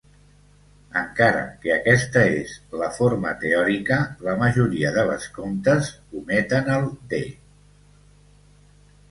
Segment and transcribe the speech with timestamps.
[1.01, 5.93] Encara que aquesta és la forma teòrica, la majoria de vescomtes
[6.23, 7.23] ometen el "de".